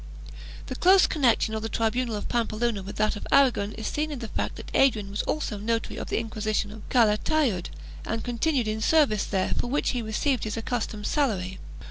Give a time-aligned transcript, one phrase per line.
[0.65, 4.17] The close connection of the tribunal of Pampeluna with that of Aragon is seen in
[4.17, 7.69] the fact that Adrian was also notary of the Inquisition of Calatayud
[8.03, 11.59] and continued in service there for which he received his accustomed salary.